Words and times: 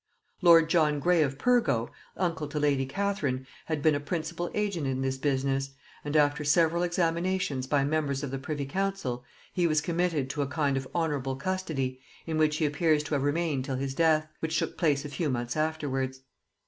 Lord 0.41 0.67
John 0.67 0.99
Grey 0.99 1.21
of 1.21 1.37
Pyrgo, 1.37 1.91
uncle 2.17 2.47
to 2.47 2.59
lady 2.59 2.87
Catherine, 2.87 3.45
had 3.65 3.83
been 3.83 3.93
a 3.93 3.99
principal 3.99 4.49
agent 4.55 4.87
in 4.87 5.01
this 5.03 5.19
business, 5.19 5.75
and 6.03 6.15
after 6.15 6.43
several 6.43 6.81
examinations 6.81 7.67
by 7.67 7.83
members 7.83 8.23
of 8.23 8.31
the 8.31 8.39
privy 8.39 8.65
council, 8.65 9.23
he 9.53 9.67
was 9.67 9.79
committed 9.79 10.27
to 10.31 10.41
a 10.41 10.47
kind 10.47 10.75
of 10.75 10.87
honorable 10.95 11.35
custody, 11.35 11.99
in 12.25 12.39
which 12.39 12.57
he 12.57 12.65
appears 12.65 13.03
to 13.03 13.13
have 13.13 13.21
remained 13.21 13.63
till 13.65 13.75
his 13.75 13.93
death, 13.93 14.27
which 14.39 14.57
took 14.57 14.75
place 14.75 15.05
a 15.05 15.09
few 15.09 15.29
months 15.29 15.55
afterwards. 15.55 16.21